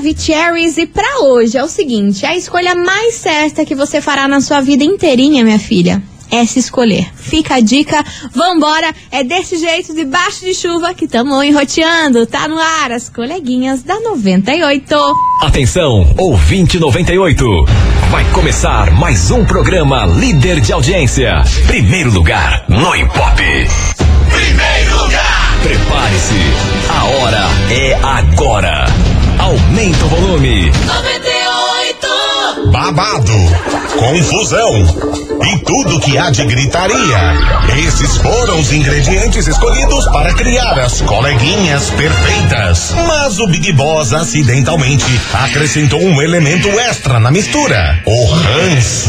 [0.00, 4.40] Maravicheries e pra hoje é o seguinte, a escolha mais certa que você fará na
[4.40, 7.06] sua vida inteirinha, minha filha, é se escolher.
[7.14, 8.02] Fica a dica,
[8.32, 13.82] vambora, é desse jeito, debaixo de chuva, que tamo enroteando, tá no ar, as coleguinhas
[13.82, 14.96] da 98.
[15.42, 17.44] Atenção, ouvinte 98.
[18.10, 21.42] Vai começar mais um programa líder de audiência.
[21.66, 23.68] Primeiro lugar no Ibope.
[24.30, 25.40] Primeiro lugar.
[25.62, 26.40] Prepare-se,
[26.88, 28.86] a hora é agora.
[29.40, 30.70] Aumenta o volume.
[30.70, 32.70] 98.
[32.70, 33.32] babado,
[33.98, 34.70] confusão
[35.46, 37.34] e tudo que há de gritaria.
[37.86, 42.94] Esses foram os ingredientes escolhidos para criar as coleguinhas perfeitas.
[43.06, 49.08] Mas o Big Boss acidentalmente acrescentou um elemento extra na mistura: o ranço.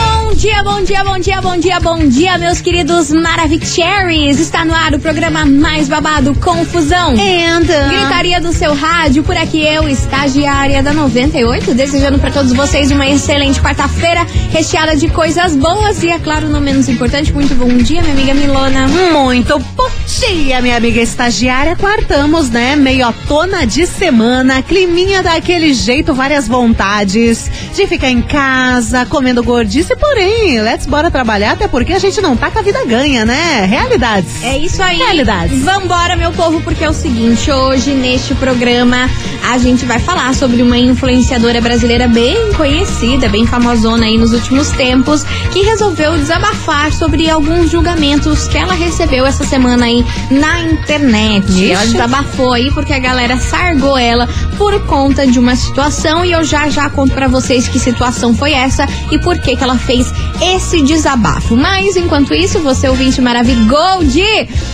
[0.35, 4.39] dia, bom dia, bom dia, bom dia, bom dia, meus queridos Maravicheries.
[4.39, 7.13] Está no ar o programa mais babado, Confusão.
[7.13, 7.65] And...
[7.89, 13.07] Gritaria do seu rádio, por aqui eu, estagiária da 98, desejando para todos vocês uma
[13.07, 18.01] excelente quarta-feira, recheada de coisas boas e, é claro, não menos importante, muito bom dia,
[18.01, 18.87] minha amiga Milona.
[18.87, 21.75] Muito bom dia, minha amiga estagiária.
[21.75, 22.75] Quartamos, né?
[22.75, 29.43] Meio à tona de semana, climinha daquele jeito, várias vontades de ficar em casa, comendo
[29.43, 30.20] gordice, porém,
[30.61, 33.65] let's bora trabalhar, até porque a gente não tá com a vida ganha, né?
[33.65, 34.43] Realidades.
[34.43, 34.97] É isso aí.
[34.97, 35.61] Realidades.
[35.63, 39.09] Vambora, meu povo, porque é o seguinte, hoje neste programa
[39.49, 44.69] a gente vai falar sobre uma influenciadora brasileira bem conhecida, bem famosona aí nos últimos
[44.69, 51.47] tempos, que resolveu desabafar sobre alguns julgamentos que ela recebeu essa semana aí na internet.
[51.47, 51.71] Ixi.
[51.71, 54.27] Ela desabafou aí porque a galera sargou ela
[54.57, 58.53] por conta de uma situação e eu já já conto pra vocês que situação foi
[58.53, 60.10] essa e por que que ela fez
[60.41, 61.55] esse desabafo.
[61.55, 64.21] Mas enquanto isso, você ouvinte maravigold,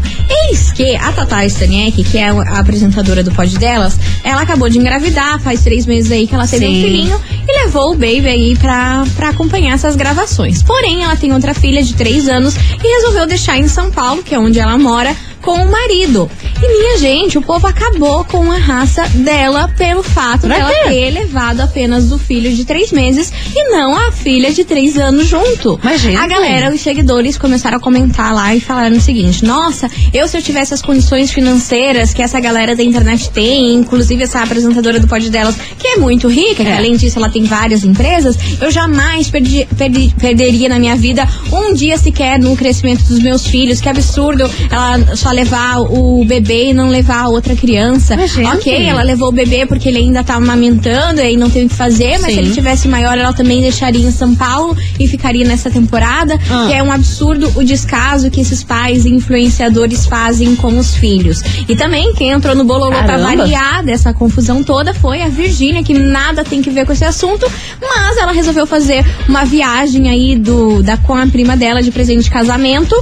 [0.49, 4.79] Eis que a Tatá Staniek, que é a apresentadora do Pod Delas, ela acabou de
[4.79, 6.79] engravidar, faz três meses aí que ela teve Sim.
[6.79, 10.63] um filhinho e levou o baby aí pra, pra acompanhar essas gravações.
[10.63, 14.35] Porém, ela tem outra filha de três anos e resolveu deixar em São Paulo, que
[14.35, 16.31] é onde ela mora, com o marido.
[16.63, 20.89] E minha gente, o povo acabou com a raça dela pelo fato Pra dela quê?
[20.91, 25.27] ter levado apenas o filho de três meses e não a filha de três anos
[25.27, 25.79] junto.
[25.99, 26.17] Gente.
[26.17, 30.37] A galera, os seguidores começaram a comentar lá e falaram o seguinte: Nossa, eu se
[30.39, 35.09] eu tivesse as condições financeiras que essa galera da internet tem, inclusive essa apresentadora do
[35.09, 36.77] pod delas, que é muito rica, que É.
[36.77, 41.75] além disso ela tem várias empresas, eu jamais perdi- perdi- perderia na minha vida um
[41.75, 43.81] dia sequer no crescimento dos meus filhos.
[43.81, 48.17] Que absurdo ela só levar o bebê e não levar a outra criança.
[48.55, 51.75] Ok, ela levou o bebê porque ele ainda tá amamentando e não tem o que
[51.75, 52.35] fazer, mas Sim.
[52.35, 56.39] se ele tivesse maior, ela também deixaria em São Paulo e ficaria nessa temporada.
[56.51, 56.67] Ah.
[56.69, 61.43] Que é um absurdo o descaso que esses pais influenciadores fazem com os filhos.
[61.69, 65.95] E também quem entrou no bololô pra variar dessa confusão toda foi a Virgínia, que
[65.95, 67.51] nada tem que ver com esse assunto,
[67.81, 72.25] mas ela resolveu fazer uma viagem aí do, da, com a prima dela de presente
[72.25, 72.95] de casamento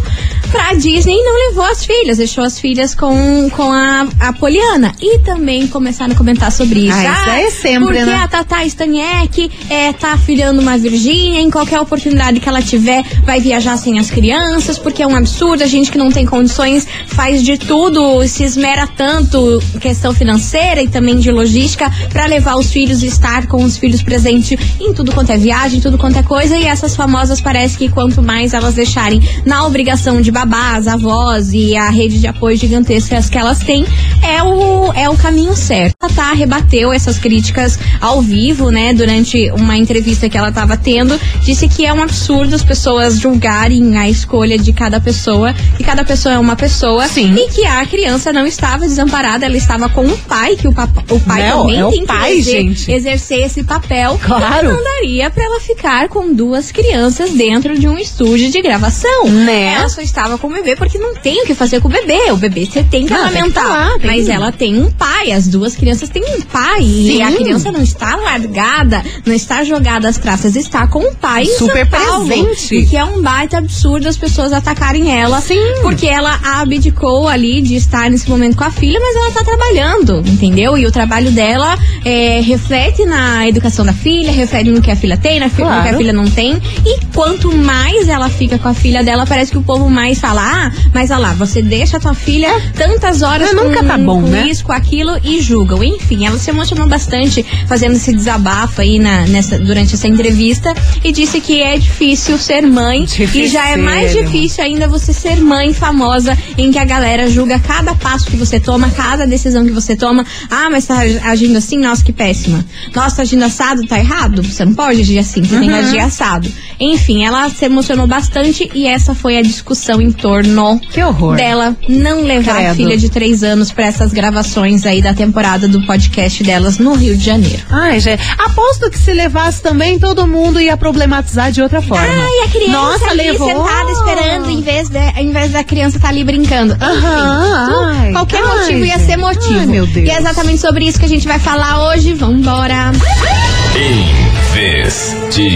[0.50, 4.94] pra Disney e não levou as filhas, deixou as filhas com, com a, a Poliana.
[5.00, 6.98] E também começaram a comentar sobre isso.
[6.98, 8.14] Ah, isso é sempre, porque né?
[8.14, 13.40] a Tata Staniek é, tá filhando uma Virgínia, em qualquer oportunidade que ela tiver, vai
[13.40, 17.42] viajar sem as crianças, porque é um absurdo, a gente que não tem condições faz
[17.42, 23.02] de tudo, se esmera tanto questão financeira e também de logística para levar os filhos
[23.02, 26.56] e estar com os filhos presentes em tudo quanto é viagem, tudo quanto é coisa,
[26.56, 31.74] e essas famosas parece que quanto mais elas deixarem na obrigação de babás, avós e
[31.76, 33.84] a rede de apoio gigantescas que elas têm,
[34.22, 35.94] é o, é o caminho certo.
[36.02, 41.18] A Tata rebateu essas críticas ao vivo, né, durante uma entrevista que ela estava tendo,
[41.42, 46.04] disse que é um absurdo as pessoas julgarem a escolha de cada pessoa, que cada
[46.04, 47.34] pessoa é uma pessoa, Sim.
[47.34, 51.02] e que a criança não estava desamparada, ela estava com o pai, que o, papa-
[51.10, 52.90] o pai Não, também é o tem pai, que exer- gente.
[52.92, 54.18] exercer esse papel.
[54.22, 54.72] Claro.
[54.72, 59.26] Não daria pra ela ficar com duas crianças dentro de um estúdio de gravação.
[59.28, 59.74] Né?
[59.74, 62.30] Ela só estava com o bebê porque não tem o que fazer com bebê.
[62.32, 63.68] O bebê você tem que Não, tem que amamentar.
[63.68, 66.82] lá, tem mas que- ela tem um pai, as duas crianças têm um pai.
[66.82, 67.16] Sim.
[67.18, 71.42] E a criança não está largada, não está jogada às traças, está com o pai
[71.44, 72.26] em Super São Paulo.
[72.26, 72.74] presente.
[72.76, 75.40] E que é um baita absurdo as pessoas atacarem ela.
[75.40, 75.60] Sim.
[75.82, 80.22] Porque ela abdicou ali de estar nesse momento com a filha, mas ela tá trabalhando,
[80.26, 80.76] entendeu?
[80.78, 85.16] E o trabalho dela é, reflete na educação da filha, reflete no que a filha
[85.16, 85.96] tem, na fi- no que a Claro.
[85.98, 86.60] filha não tem.
[86.86, 90.42] E quanto mais ela fica com a filha dela, parece que o povo mais fala:
[90.42, 93.98] ah, mas olha lá, você deixa a tua filha tantas horas Mas com, nunca tá
[93.98, 94.46] bom, com né?
[94.48, 95.82] isso, com aquilo e julgam.
[95.82, 100.74] Enfim, ela se emocionou bastante fazendo esse desabafo aí na, nessa, durante essa entrevista
[101.04, 105.36] e disse que é difícil ser mãe e já é mais difícil ainda você ser
[105.40, 109.72] mãe famosa em que a galera julga cada passo que você toma, cada decisão que
[109.72, 110.24] você toma.
[110.50, 111.78] Ah, mas tá agindo assim?
[111.78, 112.64] Nossa, que péssima.
[112.94, 113.86] Nossa, tá agindo assado?
[113.86, 114.42] Tá errado?
[114.42, 115.86] Você não pode agir assim, você tem que Uhum.
[115.86, 116.50] agir assado.
[116.78, 121.36] Enfim, ela se emocionou bastante e essa foi a discussão em torno Que horror.
[121.36, 122.76] dela não levar a Credo.
[122.76, 127.16] filha de três anos pra essas gravações aí da temporada do podcast delas no Rio
[127.16, 127.62] de Janeiro.
[127.70, 132.06] Ai, gente, aposto que se levasse também, todo mundo ia problematizar de outra forma.
[132.06, 133.48] Ai, a criança Nossa, ali levou.
[133.48, 136.74] sentada esperando, em vez, de, em vez da criança estar ali brincando.
[136.74, 139.06] Enfim, Aham, tu- ai, qualquer ai, motivo ia gente.
[139.06, 139.58] ser motivo.
[139.60, 140.06] Ai, meu Deus.
[140.06, 142.12] E é exatamente sobre isso que a gente vai falar hoje.
[142.14, 142.92] Vambora.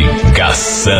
[0.04, 0.94] Investigação.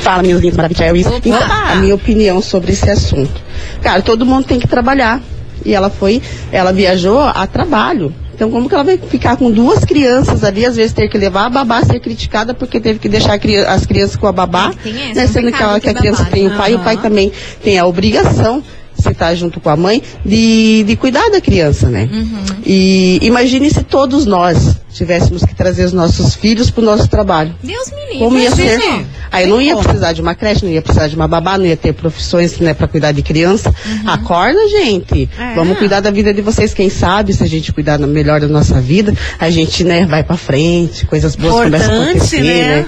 [0.00, 1.12] Fala, meus lindos maravilhosos.
[1.24, 3.40] Então, a minha opinião sobre esse assunto.
[3.82, 5.20] Cara, todo mundo tem que trabalhar.
[5.64, 6.22] E ela foi,
[6.52, 8.14] ela viajou a trabalho.
[8.36, 11.46] Então, como que ela vai ficar com duas crianças ali, às vezes ter que levar
[11.46, 14.88] a babá ser criticada porque teve que deixar a as crianças com a babá, É,
[14.90, 15.10] essa, né?
[15.16, 16.54] é um Sendo que, ter que a criança babá, tem né?
[16.54, 17.32] o pai, o pai também
[17.64, 18.62] tem a obrigação,
[18.94, 22.10] se tá junto com a mãe, de, de cuidar da criança, né?
[22.12, 22.44] Uhum.
[22.64, 27.54] E imagine se todos nós tivéssemos que trazer os nossos filhos para o nosso trabalho.
[27.62, 28.18] Deus me livre.
[28.18, 29.06] Como ia ser?
[29.30, 31.76] Aí não ia precisar de uma creche, não ia precisar de uma babá, não ia
[31.76, 33.74] ter profissões né, para cuidar de criança.
[34.06, 35.28] Acorda, gente.
[35.38, 35.54] É.
[35.54, 36.72] Vamos cuidar da vida de vocês.
[36.72, 40.36] Quem sabe, se a gente cuidar melhor da nossa vida, a gente né, vai para
[40.36, 42.76] frente, coisas boas começam a Importante, acontecer, né?
[42.82, 42.86] né?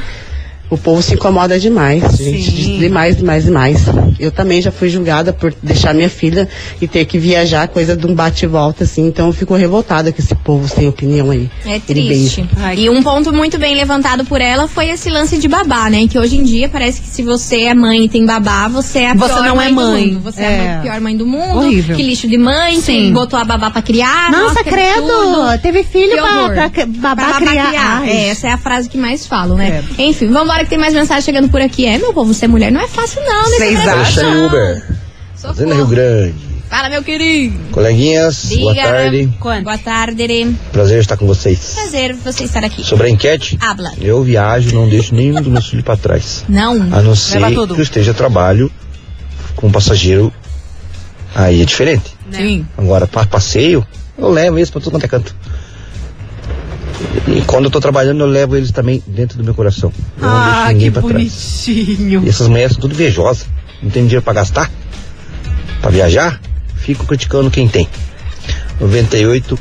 [0.71, 2.51] O povo se incomoda demais, gente.
[2.51, 2.79] Sim.
[2.79, 3.85] Demais, demais, demais.
[4.21, 6.47] Eu também já fui julgada por deixar minha filha
[6.81, 9.07] e ter que viajar, coisa de um bate e volta, assim.
[9.07, 11.49] Então eu fico revoltada com esse povo sem opinião aí.
[11.65, 12.47] É triste.
[12.77, 16.07] E um ponto muito bem levantado por ela foi esse lance de babá, né?
[16.07, 19.11] Que hoje em dia parece que se você é mãe e tem babá, você é
[19.11, 20.09] a Você pior não é mãe, mãe.
[20.09, 20.21] do mundo.
[20.25, 20.59] Você é, a É.
[20.75, 21.59] mãe- pior mãe do mundo.
[21.59, 21.97] Horrível.
[21.97, 23.07] Que lixo de mãe, Sim.
[23.07, 24.31] que botou a babá pra criar.
[24.31, 25.59] Nossa, que credo!
[25.63, 28.01] Teve filho pra, pra, babá Pra babá criar.
[28.03, 28.11] Ai.
[28.11, 29.83] É, essa é a frase que mais falo, né?
[29.83, 30.03] Credo.
[30.03, 30.27] Enfim,
[30.65, 31.87] que tem mais mensagem chegando por aqui.
[31.87, 33.57] É, meu povo, ser mulher não é fácil não, né?
[33.57, 34.01] Vocês Brasil?
[34.01, 34.47] acham?
[34.47, 34.97] Uber.
[35.37, 36.35] Fazenda Rio Grande.
[36.69, 37.59] Fala, meu querido.
[37.73, 38.87] Coleguinhas, boa Diga.
[38.87, 39.33] tarde.
[39.41, 39.65] Quanto?
[39.65, 40.57] Boa tarde.
[40.71, 41.73] Prazer estar com vocês.
[41.75, 42.85] Prazer você estar aqui.
[42.85, 43.93] Sobre a enquete, Habla.
[43.99, 46.45] eu viajo, não deixo nenhum dos meus filhos para trás.
[46.47, 46.75] Não.
[46.93, 47.75] A não ser Leva tudo.
[47.75, 48.71] que eu esteja a trabalho
[49.57, 50.31] com um passageiro.
[51.35, 52.13] Aí é diferente.
[52.31, 52.67] Sim.
[52.77, 53.87] Agora, para passeio,
[54.19, 55.35] eu levo eles para tudo quanto é canto.
[57.29, 59.93] E quando eu tô trabalhando, eu levo eles também dentro do meu coração.
[60.21, 61.15] Eu não deixo Ah, que ninguém para trás.
[61.15, 62.23] bonitinho.
[62.25, 63.47] E essas mulheres são tudo invejosas.
[63.83, 64.71] Não tem dinheiro para gastar?
[65.81, 66.41] Para viajar?
[66.77, 67.89] Fico criticando quem tem.
[68.81, 69.59] 98,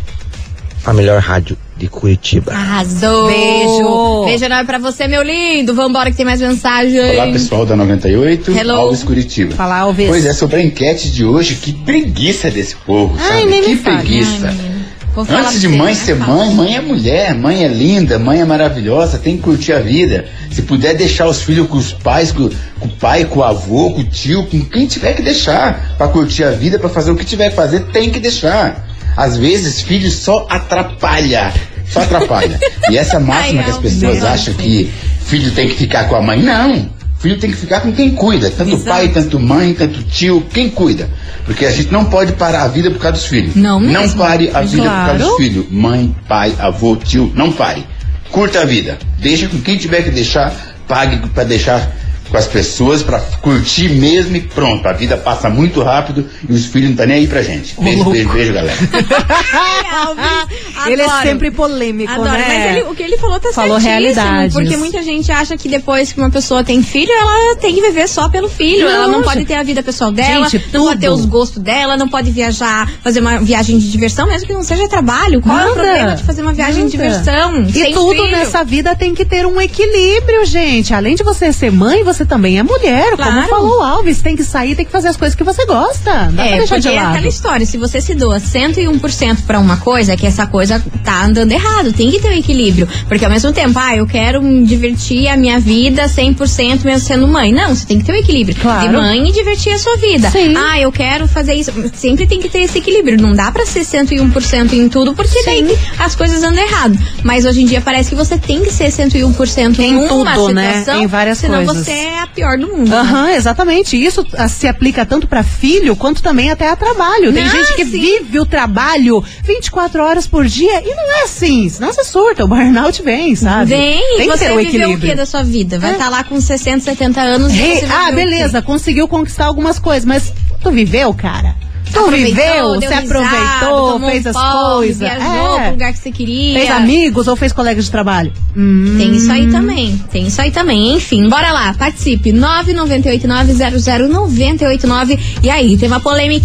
[0.86, 2.52] a melhor rádio de Curitiba.
[2.54, 3.28] Arrasou.
[3.28, 4.26] Beijo.
[4.26, 5.74] Beijo enorme pra você, meu lindo.
[5.76, 7.00] Vambora que tem mais mensagem.
[7.00, 8.74] Olá pessoal da 98, Hello.
[8.74, 9.54] Alves Curitiba.
[9.56, 10.08] Fala, Alves.
[10.08, 13.46] Pois é, sobre a enquete de hoje, que preguiça desse povo, Ai, sabe?
[13.46, 14.48] nem que preguiça.
[14.48, 14.77] Ai.
[15.18, 16.36] Vou Antes de mãe é ser fácil.
[16.36, 20.28] mãe, mãe é mulher, mãe é linda, mãe é maravilhosa, tem que curtir a vida.
[20.52, 22.48] Se puder deixar os filhos com os pais, com,
[22.80, 26.08] com o pai, com o avô, com o tio, com quem tiver que deixar pra
[26.08, 28.88] curtir a vida, pra fazer o que tiver que fazer, tem que deixar.
[29.16, 31.52] Às vezes, filho só atrapalha,
[31.90, 32.60] só atrapalha.
[32.92, 34.94] e essa máxima Ai, que as pessoas acham que
[35.26, 36.92] filho tem que ficar com a mãe, não.
[37.20, 38.90] Filho tem que ficar com quem cuida, tanto Exato.
[38.90, 41.10] pai, tanto mãe, tanto tio, quem cuida.
[41.46, 43.56] Porque a gente não pode parar a vida por causa dos filhos.
[43.56, 44.20] Não Não mesmo.
[44.20, 45.18] pare a vida por causa Claro.
[45.20, 45.66] dos filhos.
[45.72, 47.84] Mãe, pai, avô, tio, não pare.
[48.32, 48.98] Curta a vida.
[49.20, 50.54] Deixa com quem tiver que deixar,
[50.88, 51.90] pague pra deixar
[52.30, 54.88] com as pessoas, pra curtir mesmo e pronto.
[54.88, 57.76] A vida passa muito rápido e os filhos não tá nem aí pra gente.
[57.80, 58.78] Beijo, beijo, beijo, galera.
[60.88, 62.46] Ele é sempre polêmico, Adoro, né?
[62.48, 64.54] mas ele- o que ele falou tá Falou realidades.
[64.56, 68.08] Porque muita gente acha que depois que uma pessoa tem filho, ela tem que viver
[68.08, 68.86] só pelo filho.
[68.86, 71.62] Não, ela não pode ter a vida pessoal dela, Gente, não pode ter os gostos
[71.62, 75.42] dela, não pode viajar, fazer uma viagem de diversão, mesmo que não seja trabalho.
[75.42, 75.82] Qual é o Nada.
[75.82, 77.10] problema de fazer uma viagem de Nada.
[77.10, 77.62] diversão?
[77.64, 78.32] E sem tudo filho?
[78.32, 80.94] nessa vida tem que ter um equilíbrio, gente.
[80.94, 83.12] Além de você ser mãe, você também é mulher.
[83.12, 83.48] Como Claro.
[83.50, 86.26] falou o Alves, tem que sair, tem que fazer as coisas que você gosta.
[86.26, 87.12] Não dá pra É, deixar de é lado.
[87.14, 91.24] aquela história, se você se doa 101% pra uma coisa, é que essa coisa tá
[91.26, 92.88] andando errado, tem que ter um equilíbrio.
[93.08, 97.28] Porque ao mesmo tempo, ah, eu quero me divertir a minha vida 100% mesmo sendo
[97.28, 97.52] mãe.
[97.52, 98.58] Não, você tem que ter um equilíbrio.
[98.60, 98.88] Claro.
[98.88, 100.30] De mãe e divertir a sua vida.
[100.32, 100.54] Sim.
[100.56, 101.72] Ah, eu quero fazer isso.
[101.94, 103.22] Sempre tem que ter esse equilíbrio.
[103.22, 106.98] Não dá pra ser 101% em tudo, porque daí as coisas andam errado.
[107.24, 110.54] Mas hoje em dia parece que você tem que ser 101% em, Em uma tudo,
[110.54, 110.80] né?
[110.80, 111.86] situação, Em várias senão coisas.
[111.86, 112.90] você é a pior do mundo.
[112.90, 112.96] né?
[112.98, 113.96] Aham, exatamente.
[114.02, 117.32] Isso ah, se aplica tanto pra filho quanto também até a trabalho.
[117.34, 117.92] Tem Ah, gente que sim.
[117.92, 121.68] vive o trabalho 24 horas por dia e não é assim.
[121.70, 123.70] Senão você surta, o burnout vem, sabe?
[123.70, 125.80] Vem, Tem que você ter o vai viver o que da sua vida?
[125.80, 125.94] Vai É.
[125.94, 128.16] estar lá com 60, 70 anos e Re- vai ah, quê?
[128.16, 131.56] beleza, conseguiu conquistar algumas coisas, mas tu viveu, cara?
[131.94, 134.98] Tu viveu, risada, aproveitou, fez um as coisas.
[134.98, 135.62] Viajou é.
[135.62, 136.60] pro lugar que você queria.
[136.60, 138.32] Fez amigos ou fez colegas de trabalho?
[138.56, 138.96] Hum.
[138.98, 140.96] Tem isso aí também, tem isso aí também.
[140.96, 142.32] Enfim, bora lá, participe.
[142.32, 145.20] 998900989.
[145.44, 146.38] E aí, tem uma polêmica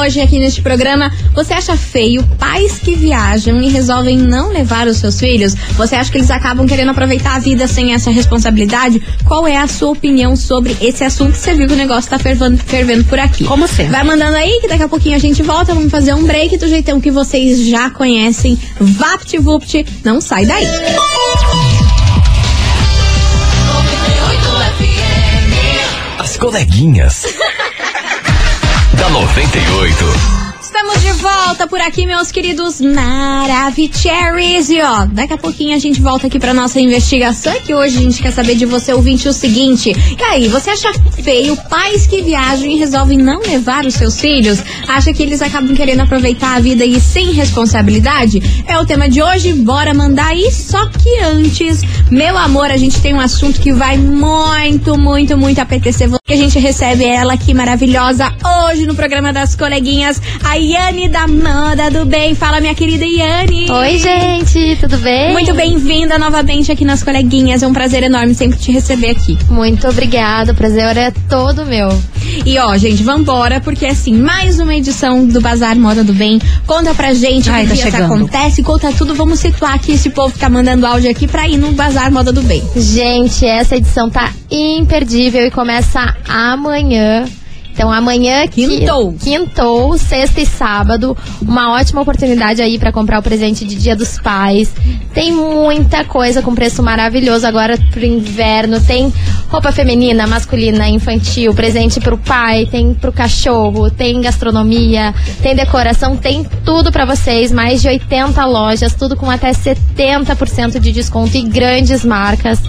[0.00, 1.10] hoje aqui neste programa.
[1.34, 5.54] Você acha feio pais que viajam e resolvem não levar os seus filhos?
[5.76, 9.00] Você acha que eles acabam querendo aproveitar a vida sem essa responsabilidade?
[9.24, 11.36] Qual é a sua opinião sobre esse assunto?
[11.36, 13.44] Você viu que o negócio tá fervendo, fervendo por aqui.
[13.44, 13.92] Como sempre.
[13.92, 15.74] Vai mandando aí que daqui a pouquinho a gente volta.
[15.74, 18.58] Vamos fazer um break do jeitão que vocês já conhecem.
[18.78, 20.66] VaptVupt, não sai daí.
[26.18, 27.26] As coleguinhas.
[28.94, 30.39] da 98.
[31.00, 34.68] De volta por aqui, meus queridos Maravicheries.
[34.68, 37.54] E ó, daqui a pouquinho a gente volta aqui pra nossa investigação.
[37.60, 40.92] Que hoje a gente quer saber de você, ouvinte, o seguinte: e aí, você acha
[41.22, 44.62] feio pais que viajam e resolvem não levar os seus filhos?
[44.86, 48.64] Acha que eles acabam querendo aproveitar a vida e sem responsabilidade?
[48.66, 50.52] É o tema de hoje, bora mandar aí.
[50.52, 51.80] Só que antes,
[52.10, 56.19] meu amor, a gente tem um assunto que vai muito, muito, muito apetecer você.
[56.30, 58.32] Que a gente recebe ela aqui maravilhosa
[58.68, 62.36] hoje no programa das coleguinhas, a Yane da Moda do Bem.
[62.36, 63.68] Fala, minha querida Yane.
[63.68, 65.32] Oi, gente, tudo bem?
[65.32, 67.64] Muito bem-vinda novamente aqui nas coleguinhas.
[67.64, 69.36] É um prazer enorme sempre te receber aqui.
[69.48, 71.88] Muito obrigada, o prazer é todo meu.
[72.46, 76.40] E ó, gente, vambora, porque assim, mais uma edição do Bazar Moda do Bem.
[76.64, 78.04] Conta pra gente Ai, o tá que chegando.
[78.04, 79.16] acontece, conta tudo.
[79.16, 82.32] Vamos situar aqui esse povo que tá mandando áudio aqui pra ir no Bazar Moda
[82.32, 82.62] do Bem.
[82.76, 87.24] Gente, essa edição tá imperdível e começa amanhã.
[87.72, 89.14] Então amanhã qui- Quintou.
[89.14, 94.18] quintou, sexta e sábado, uma ótima oportunidade aí pra comprar o presente de Dia dos
[94.18, 94.70] Pais.
[95.14, 98.80] Tem muita coisa com preço maravilhoso agora pro inverno.
[98.80, 99.10] Tem
[99.48, 106.44] roupa feminina, masculina, infantil, presente pro pai, tem pro cachorro, tem gastronomia, tem decoração, tem
[106.64, 107.50] tudo pra vocês.
[107.50, 112.60] Mais de 80 lojas, tudo com até 70% de desconto e grandes marcas.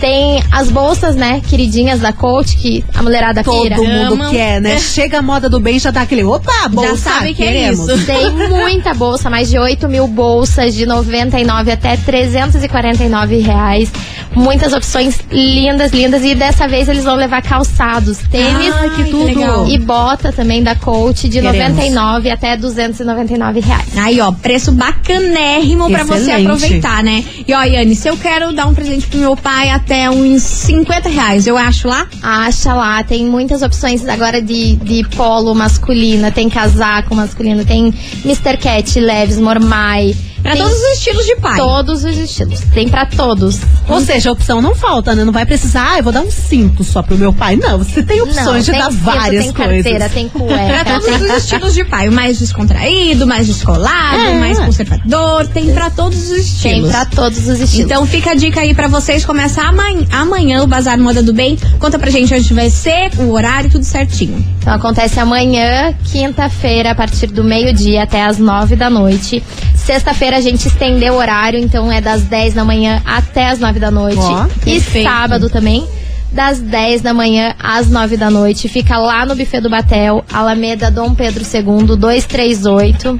[0.00, 3.76] Tem as bolsas, né, queridinhas da Coach, que a mulherada Todo pira.
[3.76, 4.30] mundo Amam.
[4.30, 4.78] quer, né?
[4.78, 7.88] Chega a moda do bem, já dá aquele, opa, bolsa, sabe que é queremos.
[7.88, 8.06] isso.
[8.06, 13.90] Tem muita bolsa, mais de 8 mil bolsas, de 99 até 349 reais.
[14.34, 16.22] Muitas opções lindas, lindas.
[16.22, 19.24] E dessa vez eles vão levar calçados, tênis Ai, que tudo.
[19.24, 19.66] legal.
[19.68, 21.68] e bota também da Coach, de Queremos.
[21.70, 23.86] 99 até 299 reais.
[23.96, 27.24] Aí, ó, preço bacanérrimo pra você aproveitar, né?
[27.46, 31.08] E ó, Yane, se eu quero dar um presente pro meu pai até uns 50
[31.08, 32.06] reais, eu acho lá?
[32.22, 38.58] Acha lá, tem muitas opções agora de, de polo masculina, tem casaco masculino, tem Mr.
[38.58, 40.14] Cat, Leves, Mormai.
[40.42, 41.56] Pra tem todos os estilos de pai.
[41.56, 42.60] Todos os estilos.
[42.72, 43.58] Tem pra todos.
[43.88, 45.24] Ou seja, a opção não falta, né?
[45.24, 47.56] Não vai precisar, ah, eu vou dar um cinto só pro meu pai.
[47.56, 49.74] Não, você tem opções Não, de tem dar cinto, várias tem coisas.
[49.82, 52.08] carteira, tem Pra cueca, todos tem os estilos de pai.
[52.08, 54.38] O mais descontraído, mais descolado, É.
[54.38, 55.46] mais conservador.
[55.48, 56.90] Tem pra todos os Tem estilos.
[56.90, 57.78] pra todos os estilos.
[57.86, 59.24] Então fica a dica aí pra vocês.
[59.24, 61.56] Começa amanhã, amanhã o Bazar Moda do Bem.
[61.78, 64.44] Conta pra gente onde vai ser, o horário, tudo certinho.
[64.60, 69.42] Então acontece amanhã, quinta-feira, a partir do meio-dia até as nove da noite.
[69.88, 73.80] Sexta-feira a gente estendeu o horário, então é das 10 da manhã até as nove
[73.80, 74.18] da noite.
[74.18, 75.88] Ó, e sábado também,
[76.30, 78.68] das 10 da manhã às nove da noite.
[78.68, 83.18] Fica lá no Buffet do Batel, Alameda Dom Pedro II, 238.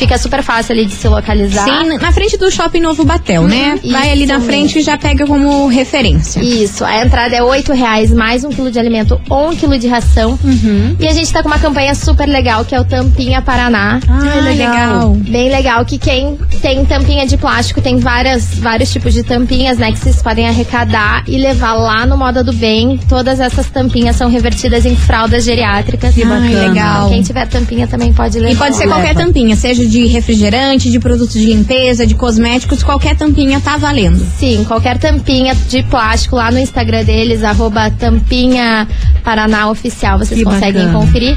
[0.00, 1.62] Fica super fácil ali de se localizar.
[1.62, 3.78] Sim, na frente do Shopping Novo Batel, né?
[3.84, 6.40] Uhum, Vai ali na frente e já pega como referência.
[6.40, 9.86] Isso, a entrada é oito reais mais um quilo de alimento ou um quilo de
[9.86, 10.38] ração.
[10.42, 10.96] Uhum.
[10.98, 14.00] E a gente tá com uma campanha super legal que é o Tampinha Paraná.
[14.08, 15.10] Ah, legal.
[15.10, 19.92] Bem legal que quem tem tampinha de plástico tem várias, vários tipos de tampinhas, né?
[19.92, 22.98] Que vocês podem arrecadar e levar lá no Moda do Bem.
[23.06, 26.14] Todas essas tampinhas são revertidas em fraldas geriátricas.
[26.14, 26.50] Que bacana.
[26.50, 27.08] Então, legal.
[27.10, 28.54] Quem tiver tampinha também pode levar.
[28.54, 33.16] E pode ser qualquer tampinha, seja de refrigerante, de produtos de limpeza, de cosméticos, qualquer
[33.16, 34.24] tampinha tá valendo.
[34.38, 38.86] Sim, qualquer tampinha de plástico lá no Instagram deles, arroba tampinha
[39.24, 40.98] Paraná Oficial, vocês Que conseguem bacana.
[40.98, 41.36] conferir.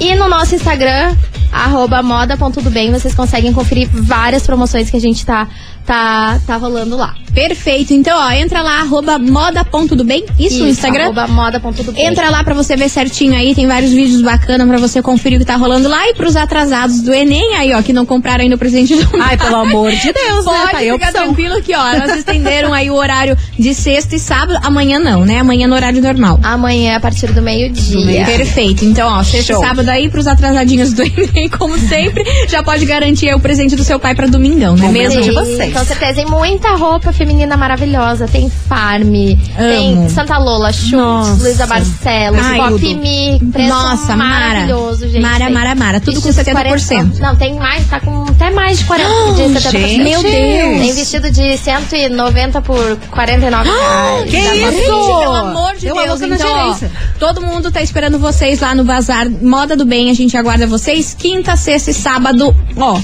[0.00, 1.16] E no nosso Instagram,
[1.52, 5.48] arroba moda.tudobem, vocês conseguem conferir várias promoções que a gente tá,
[5.88, 7.14] tá, tá rolando lá.
[7.32, 7.94] Perfeito.
[7.94, 11.04] Então, ó, entra lá, arroba moda.dubem, isso, no Instagram.
[11.04, 12.04] Arroba moda.tudobem.
[12.04, 15.40] Entra lá pra você ver certinho aí, tem vários vídeos bacanas pra você conferir o
[15.40, 16.06] que tá rolando lá.
[16.08, 19.38] E pros atrasados do Enem aí, ó, que não compraram ainda o presente do Ai,
[19.38, 20.52] pelo amor de Deus, né?
[20.58, 24.18] Pode Tá aí ficar tranquilo que, ó, elas estenderam aí o horário de sexta e
[24.18, 24.58] sábado.
[24.62, 25.38] Amanhã não, né?
[25.38, 26.38] Amanhã no horário normal.
[26.42, 28.26] Amanhã, a partir do meio-dia.
[28.26, 28.84] Perfeito.
[28.84, 29.60] Então, ó, sexta e Show.
[29.64, 33.98] sábado aí pros atrasadinhos do Enem, como sempre, já pode garantir o presente do seu
[33.98, 35.22] pai pra domingão, é Momento mesmo?
[35.22, 35.77] de vocês.
[35.78, 36.14] Com certeza.
[36.14, 38.26] Tem muita roupa feminina maravilhosa.
[38.26, 39.12] Tem Farm,
[39.56, 41.40] tem Santa Lola, Schultz.
[41.40, 42.94] Luísa Barcelos, Ai, Pop.
[42.96, 43.40] Me.
[43.52, 44.46] Preço Nossa, Mara.
[44.48, 45.20] maravilhoso, gente.
[45.22, 46.00] Mara, Mara, Mara.
[46.00, 46.88] Tudo com vestidos 70%.
[47.12, 49.34] 40 Não, tem mais, tá com até mais de 40%.
[49.34, 49.70] de 70%.
[49.70, 50.02] gente.
[50.02, 50.80] Meu Deus.
[50.80, 54.30] Tem vestido de 190 por 49 reais.
[54.30, 54.70] que Dá pra isso?
[54.70, 55.18] pedir.
[55.18, 56.76] Pelo amor de Deu Deus, então, ó,
[57.18, 60.10] todo mundo tá esperando vocês lá no Bazar Moda do Bem.
[60.10, 62.54] A gente aguarda vocês quinta, sexta e sábado.
[62.76, 63.00] Ó,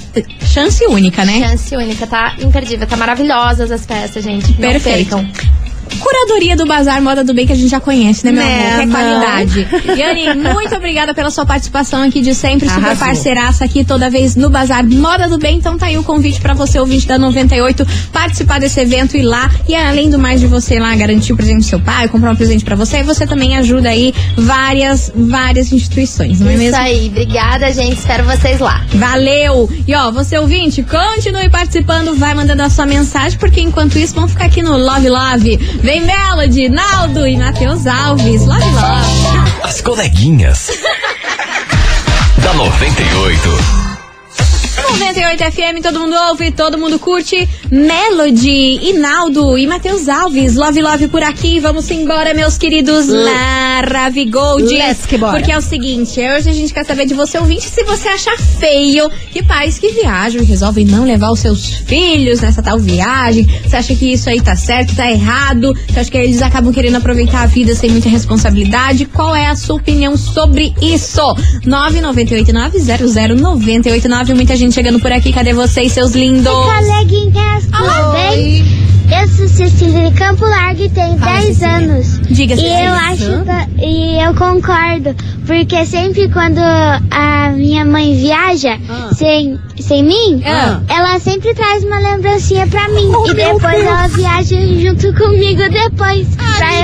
[0.52, 1.40] chance única, né?
[1.48, 2.63] Chance única, tá imperdível.
[2.86, 4.50] Tá maravilhosas as peças, gente.
[4.52, 5.16] Não Perfeito.
[5.16, 5.53] percam.
[6.00, 8.74] Curadoria do Bazar Moda do Bem que a gente já conhece, né, meu Né, amor?
[8.76, 9.68] Que é qualidade.
[10.00, 12.68] Yane, muito obrigada pela sua participação aqui de sempre.
[12.68, 13.06] Super Arrasou.
[13.06, 15.56] parceiraça aqui toda vez no Bazar Moda do Bem.
[15.58, 19.50] Então tá aí o convite pra você, ouvinte da 98, participar desse evento, ir lá.
[19.68, 22.30] E além do mais de você ir lá garantir o presente do seu pai, comprar
[22.30, 26.76] um presente pra você, você também ajuda aí várias, várias instituições, não é Isso mesmo?
[26.80, 27.06] aí.
[27.08, 27.94] Obrigada, gente.
[27.98, 28.84] Espero vocês lá.
[28.94, 29.70] Valeu!
[29.86, 34.32] E ó, você ouvinte, continue participando, vai mandando a sua mensagem, porque enquanto isso vamos
[34.32, 35.58] ficar aqui no Love Love.
[35.84, 38.46] Vem Melody, Naldo e Matheus Alves.
[38.46, 39.62] Love Love.
[39.62, 40.70] As coleguinhas.
[42.42, 43.83] da 98.
[44.90, 47.48] 98 FM, todo mundo ouve, todo mundo curte.
[47.70, 50.54] Melody, Inaldo e Matheus Alves.
[50.54, 51.58] Love, love por aqui.
[51.58, 53.06] Vamos embora, meus queridos
[55.08, 55.38] que bora.
[55.38, 58.36] Porque é o seguinte, hoje a gente quer saber de você, ouvinte, se você acha
[58.36, 63.46] feio que pais que viajam e resolvem não levar os seus filhos nessa tal viagem.
[63.64, 65.74] Você acha que isso aí tá certo, tá errado?
[65.88, 69.06] Você acha que eles acabam querendo aproveitar a vida sem muita responsabilidade?
[69.06, 71.20] Qual é a sua opinião sobre isso?
[71.66, 74.34] 998900989.
[74.34, 75.32] Muita gente chegando por aqui.
[75.32, 76.52] Cadê vocês, seus lindos?
[76.52, 78.64] Coleguinhas, tudo bem?
[79.20, 81.76] Eu sou Cecília de Campo Largo e tenho Fala, 10 Cecília.
[81.76, 82.20] anos.
[82.22, 82.84] Diga, E Cecília.
[82.84, 83.44] eu acho
[83.78, 85.14] que- e eu concordo,
[85.46, 88.78] porque sempre quando a minha mãe viaja
[89.14, 90.80] sem, sem mim, Ah.
[90.88, 93.12] ela sempre traz uma lembrancinha pra mim.
[93.28, 96.70] e depois ela viaja junto comigo depois, pra.
[96.70, 96.82] Deus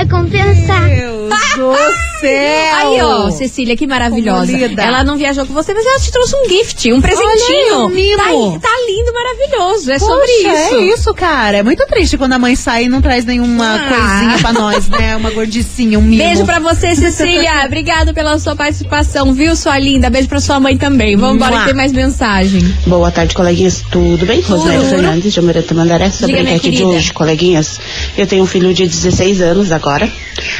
[2.19, 2.75] céu!
[2.75, 4.51] Aí, ó, Cecília, que maravilhosa.
[4.77, 7.75] Ela não viajou com você, mas ela te trouxe um gift, um presentinho.
[7.75, 8.59] Aí, um mimo.
[8.59, 9.91] Tá, tá lindo, maravilhoso.
[9.91, 10.75] É Poxa, sobre isso.
[10.75, 11.57] É isso, cara.
[11.57, 13.79] É muito triste quando a mãe sai e não traz nenhuma Ah.
[13.87, 15.15] coisinha pra nós, né?
[15.15, 16.23] Uma gordicinha, um mimo.
[16.23, 17.51] Beijo pra você, Cecília.
[17.65, 20.09] Obrigado pela sua participação, viu, sua linda?
[20.09, 21.15] Beijo pra sua mãe também.
[21.15, 22.61] Vamos embora que tem mais mensagem.
[22.85, 23.83] Boa tarde, coleguinhas.
[23.91, 24.41] Tudo bem?
[24.41, 26.09] Rosana Fernandes, de Almeida Tamandaré.
[26.09, 27.79] Sobre Diga, a enquete de hoje, coleguinhas.
[28.17, 30.09] Eu tenho um filho de 16 anos agora,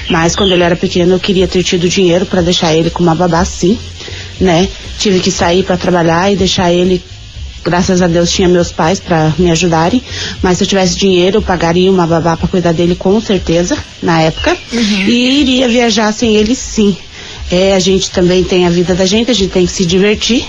[0.10, 3.15] mas quando ele era pequeno eu queria ter tido dinheiro pra deixar ele com uma
[3.15, 3.78] babá sim,
[4.39, 4.67] né?
[4.98, 7.02] Tive que sair pra trabalhar e deixar ele
[7.63, 10.02] Graças a Deus tinha meus pais pra me ajudarem,
[10.41, 14.20] mas se eu tivesse dinheiro eu pagaria uma babá pra cuidar dele com certeza na
[14.20, 14.58] época
[15.08, 16.98] e iria viajar sem ele sim.
[17.52, 20.44] É, a gente também tem a vida da gente, a gente tem que se divertir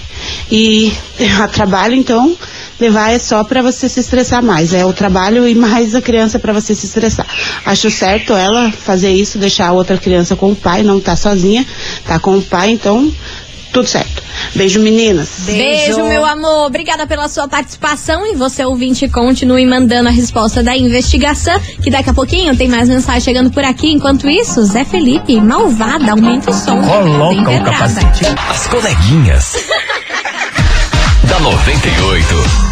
[0.51, 0.93] e
[1.39, 2.35] a trabalho, então
[2.83, 4.75] levar é só para você se estressar mais.
[4.75, 7.27] É o trabalho e mais a criança para você se estressar.
[7.65, 11.65] Acho certo ela fazer isso, deixar a outra criança com o pai, não tá sozinha,
[12.05, 13.13] tá com o pai, então
[13.73, 14.23] tudo certo.
[14.55, 15.45] Beijo, meninas.
[15.47, 16.05] Beijo.
[16.05, 16.67] meu amor.
[16.67, 18.27] Obrigada pela sua participação.
[18.27, 22.89] E você, ouvinte, continue mandando a resposta da investigação, que daqui a pouquinho tem mais
[22.89, 23.91] mensagem chegando por aqui.
[23.91, 26.83] Enquanto isso, Zé Felipe, malvada, aumenta o som.
[26.83, 28.25] Coloca o capacete.
[28.51, 29.57] As coleguinhas.
[31.25, 32.72] da 98.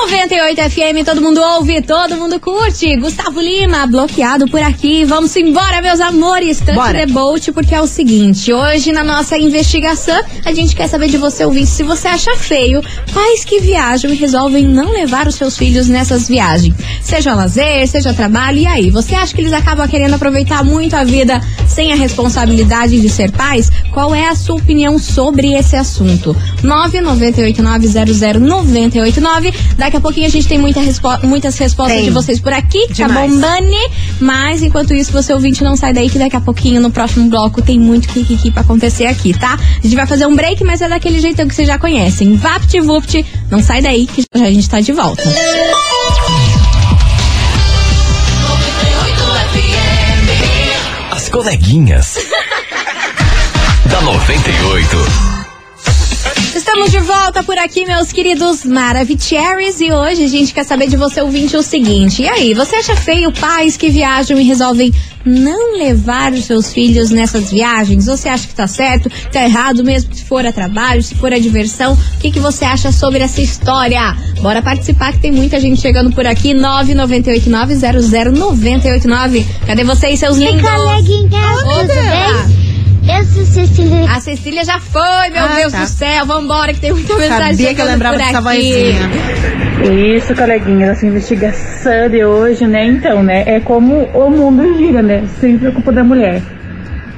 [0.00, 2.96] 98 FM, todo mundo ouve, todo mundo curte.
[2.96, 5.04] Gustavo Lima, bloqueado por aqui.
[5.04, 6.60] Vamos embora, meus amores.
[6.60, 11.16] Tanto debote, porque é o seguinte: hoje na nossa investigação, a gente quer saber de
[11.16, 12.82] você, ouvinte, se você acha feio
[13.12, 16.74] pais que viajam e resolvem não levar os seus filhos nessas viagens.
[17.02, 18.58] Seja lazer, seja trabalho.
[18.58, 23.00] E aí, você acha que eles acabam querendo aproveitar muito a vida sem a responsabilidade
[23.00, 23.70] de ser pais?
[23.90, 26.36] Qual é a sua opinião sobre esse assunto?
[26.66, 29.54] 998900989.
[29.78, 32.04] Daqui a pouquinho a gente tem muita respo- muitas respostas Tem.
[32.06, 33.30] de vocês por aqui, tá Demais.
[33.32, 33.66] bombando.
[34.20, 37.62] Mas enquanto isso, você ouvinte não sai daí que daqui a pouquinho no próximo bloco
[37.62, 39.58] tem muito kikiki pra acontecer aqui, tá?
[39.78, 42.36] A gente vai fazer um break, mas é daquele jeitão que vocês já conhecem.
[42.36, 45.22] Vapt-vupt, não sai daí que já a gente tá de volta.
[51.10, 52.16] As coleguinhas.
[53.90, 55.35] da 98.
[56.56, 59.78] Estamos de volta por aqui, meus queridos Maravicheries.
[59.82, 62.22] E hoje a gente quer saber de você, ouvinte, o seguinte.
[62.22, 64.90] E aí, você acha feio pais que viajam e resolvem
[65.22, 68.06] não levar os seus filhos nessas viagens?
[68.06, 71.38] Você acha que tá certo, tá errado mesmo, se for a trabalho, se for a
[71.38, 71.92] diversão?
[71.92, 74.16] O que, que você acha sobre essa história?
[74.40, 76.54] Bora participar que tem muita gente chegando por aqui.
[76.54, 79.44] 998900989.
[79.66, 80.64] Cadê vocês, seus lindos?
[80.64, 81.02] Opa!
[82.46, 82.65] bem?
[83.08, 85.80] Eu sou Cecília A Cecília já foi, meu Ah, Deus tá.
[85.82, 86.26] do céu.
[86.26, 88.72] Vambora, que tem muita mensagem Sabia que eu lembrava por dessa aqui.
[88.72, 90.16] vozinha.
[90.16, 92.86] Isso, coleguinha, essa investigação de hoje, né?
[92.86, 93.44] Então, né?
[93.46, 95.24] É como o mundo gira, né?
[95.40, 96.42] Sempre é culpa da mulher,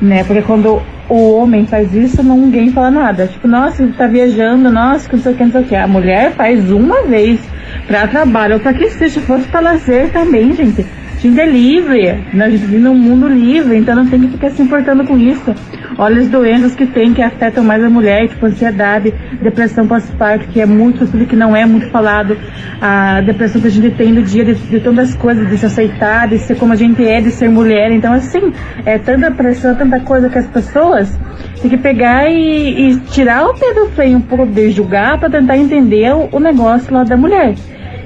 [0.03, 0.24] né?
[0.24, 3.27] Porque quando o homem faz isso, ninguém fala nada.
[3.27, 5.77] Tipo, nossa, ele tá viajando, nossa, que não sei o que, não sei o que.
[5.77, 7.40] A mulher faz uma vez
[7.87, 10.85] pra trabalho, ou pra que seja, fosse pra lazer também, gente.
[11.18, 14.62] Gente é livre, a gente vive num mundo livre, então não tem que ficar se
[14.62, 15.52] importando com isso.
[15.98, 20.61] Olha as doenças que tem que afetam mais a mulher, tipo ansiedade, depressão pós-parto, que
[20.61, 22.38] é muito, tudo que não é muito falado,
[22.81, 26.28] a depressão que a gente tem no dia de, de tantas coisas, de se aceitar,
[26.28, 27.90] de ser como a gente é, de ser mulher.
[27.90, 28.52] Então, assim,
[28.87, 31.18] é tanta pressão, tanta coisa que as pessoas
[31.61, 35.28] têm que pegar e, e tirar o pé do freio um pouco de julgar para
[35.28, 37.57] tentar entender o, o negócio lá da mulher.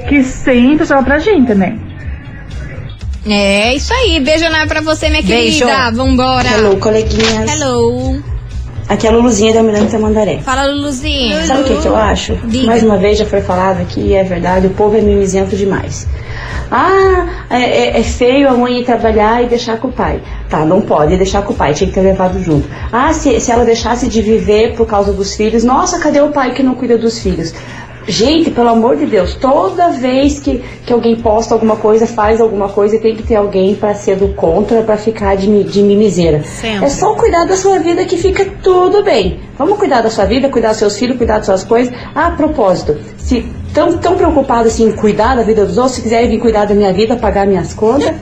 [0.09, 1.77] Que sempre só pra gente, né?
[3.26, 4.18] É isso aí.
[4.20, 5.64] Beijo enorme pra você, minha Beijo.
[5.64, 5.90] querida.
[5.92, 6.48] Vambora.
[6.48, 7.50] Hello, coleguinhas.
[7.50, 8.20] Hello.
[8.88, 10.38] Aqui é a Luluzinha da Miranda Tamandaré.
[10.38, 11.46] Fala, Luluzinha.
[11.46, 12.35] Sabe o que, que eu acho?
[12.44, 12.66] Diga.
[12.66, 16.06] Mais uma vez já foi falado aqui, e é verdade, o povo é mimizento demais.
[16.70, 17.61] Ah, é,
[17.96, 20.20] é- é feio a mãe ir trabalhar e deixar com o pai.
[20.50, 22.68] Tá, não pode deixar com o pai, tinha que ter levado junto.
[22.92, 26.52] Ah, se, se ela deixasse de viver por causa dos filhos, nossa, cadê o pai
[26.52, 27.54] que não cuida dos filhos?
[28.07, 32.69] Gente, pelo amor de Deus, toda vez que, que alguém posta alguma coisa, faz alguma
[32.69, 36.43] coisa, tem que ter alguém pra ser do contra, pra ficar de, de mimiseira.
[36.43, 36.87] Sempre.
[36.87, 39.41] É só cuidar da sua vida que fica tudo bem.
[39.57, 41.95] Vamos cuidar da sua vida, cuidar dos seus filhos, cuidar das suas coisas.
[42.15, 46.03] Ah, a propósito, se tão, tão preocupado assim em cuidar da vida dos outros, se
[46.03, 48.15] quiserem vir cuidar da minha vida, pagar minhas contas,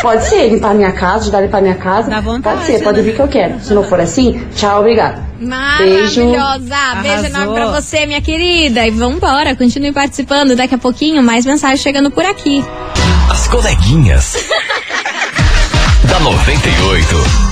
[0.00, 2.10] pode ser, limpar minha casa, ajudar a limpar minha casa.
[2.10, 3.04] Dá vontade, pode ser, pode né?
[3.04, 3.60] vir que eu quero.
[3.60, 5.22] Se não for assim, tchau, obrigado.
[5.38, 6.24] Beijo.
[6.24, 7.02] Maravilhosa!
[7.02, 8.86] Beijo enorme pra você, minha querida.
[8.86, 10.54] E vambora, continue participando.
[10.54, 12.64] Daqui a pouquinho, mais mensagens chegando por aqui.
[13.30, 14.36] As coleguinhas.
[16.04, 17.49] da 98.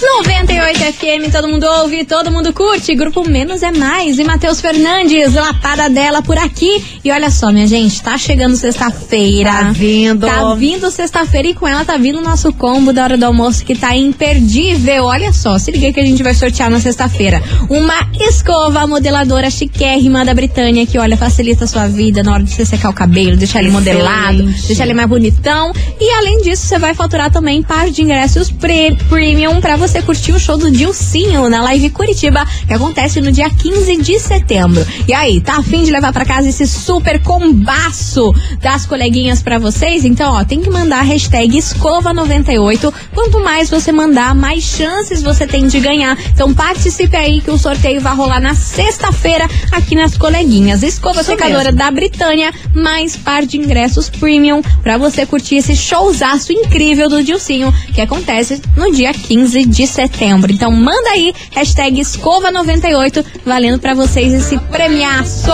[0.00, 2.94] 98 FM, todo mundo ouve, todo mundo curte.
[2.94, 4.18] Grupo Menos é Mais.
[4.18, 6.82] E Matheus Fernandes, lapada dela por aqui.
[7.04, 9.50] E olha só, minha gente, tá chegando sexta-feira.
[9.50, 10.26] Tá vindo.
[10.26, 13.62] Tá vindo sexta-feira e com ela tá vindo o nosso combo da hora do almoço
[13.64, 15.04] que tá imperdível.
[15.04, 17.42] Olha só, se liga que a gente vai sortear na sexta-feira.
[17.68, 22.50] Uma escova modeladora chiquérrima da Britânia que, olha, facilita a sua vida na hora de
[22.54, 25.72] você secar o cabelo, deixar ele modelado, deixar ele mais bonitão.
[26.00, 30.32] E além disso, você vai faturar também par de ingressos pre- premium pra você curtir
[30.32, 34.86] o show do Dilcinho na Live Curitiba, que acontece no dia 15 de setembro.
[35.06, 40.04] E aí, tá afim de levar pra casa esse super combaço das coleguinhas pra vocês?
[40.04, 42.92] Então, ó, tem que mandar a hashtag escova98.
[43.14, 46.16] Quanto mais você mandar, mais chances você tem de ganhar.
[46.32, 50.82] Então participe aí que o sorteio vai rolar na sexta-feira aqui nas coleguinhas.
[50.82, 51.78] Escova Isso secadora mesmo.
[51.78, 57.72] da Britânia, mais par de ingressos premium pra você curtir esse showzaço incrível do Dilcinho,
[57.94, 60.52] que acontece no dia 15 de setembro.
[60.52, 65.50] Então manda aí, hashtag escova98, valendo pra vocês esse premiaço.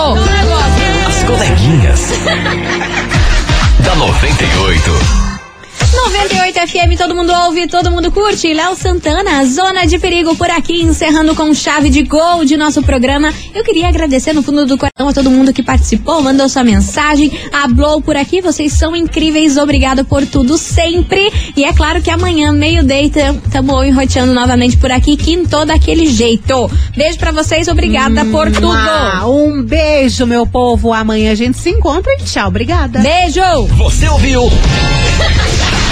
[1.07, 2.01] As coleguinhas.
[3.85, 5.26] da 98.
[6.07, 8.55] 98 FM, todo mundo ouve, todo mundo curte.
[8.55, 13.35] Léo Santana, Zona de Perigo por aqui, encerrando com chave de gol de nosso programa.
[13.53, 17.37] Eu queria agradecer no fundo do coração a todo mundo que participou, mandou sua mensagem,
[17.53, 18.41] hablou por aqui.
[18.41, 21.29] Vocês são incríveis, obrigado por tudo sempre.
[21.57, 23.11] E é claro que amanhã, meio-day,
[23.45, 26.71] estamos enroteando novamente por aqui, quintou daquele jeito.
[26.97, 28.71] Beijo pra vocês, obrigada por tudo.
[28.71, 30.93] Ah, um beijo, meu povo.
[30.93, 32.47] Amanhã a gente se encontra e tchau.
[32.47, 33.01] Obrigada.
[33.01, 33.67] Beijo!
[33.77, 34.43] Você ouviu?